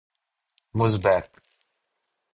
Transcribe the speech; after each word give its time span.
Mozambique 0.73 1.25